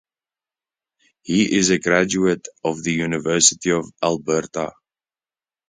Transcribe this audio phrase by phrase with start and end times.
[1.21, 4.71] He is a graduate of the University of Alberta.